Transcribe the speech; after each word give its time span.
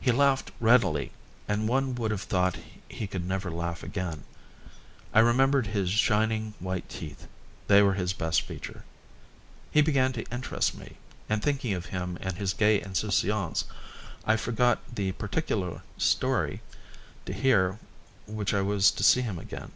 He 0.00 0.10
laughed 0.10 0.50
readily, 0.58 1.12
and 1.46 1.68
one 1.68 1.94
would 1.94 2.10
have 2.10 2.22
thought 2.22 2.58
he 2.88 3.06
could 3.06 3.24
never 3.24 3.48
laugh 3.48 3.84
again. 3.84 4.24
I 5.14 5.20
remembered 5.20 5.68
his 5.68 5.90
shining, 5.90 6.54
white 6.58 6.88
teeth; 6.88 7.28
they 7.68 7.80
were 7.80 7.92
his 7.94 8.12
best 8.12 8.42
feature. 8.42 8.82
He 9.70 9.80
began 9.80 10.12
to 10.14 10.28
interest 10.34 10.74
me, 10.76 10.96
and 11.28 11.40
thinking 11.40 11.74
of 11.74 11.86
him 11.94 12.16
and 12.16 12.32
of 12.32 12.38
his 12.38 12.54
gay 12.54 12.80
insouciance 12.82 13.64
I 14.26 14.34
forgot 14.36 14.80
the 14.92 15.12
particular 15.12 15.82
story, 15.96 16.60
to 17.26 17.32
hear 17.32 17.78
which 18.26 18.52
I 18.52 18.62
was 18.62 18.90
to 18.90 19.04
see 19.04 19.20
him 19.20 19.38
again. 19.38 19.70